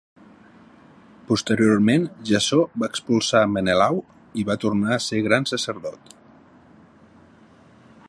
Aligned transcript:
Posteriorment, 1.27 2.07
Jasó 2.31 2.59
va 2.83 2.89
expulsar 2.93 3.43
Menelau 3.59 4.03
i 4.43 4.49
va 4.51 4.59
tornar 4.67 4.97
a 4.97 5.01
ser 5.11 5.23
gran 5.29 5.49
sacerdot. 5.55 6.15